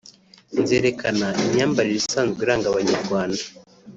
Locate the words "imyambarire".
1.43-1.97